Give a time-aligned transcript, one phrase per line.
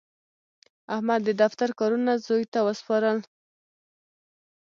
[0.95, 3.17] احمد د دفتر کارونه زوی ته وسپارل.